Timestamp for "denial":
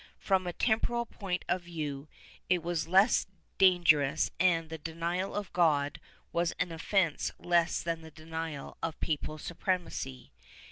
4.79-5.35, 8.09-8.77